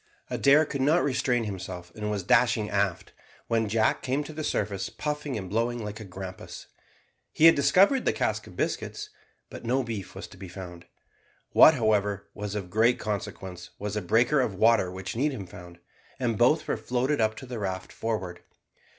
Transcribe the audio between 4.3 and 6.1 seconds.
the surface puffing and blowing like a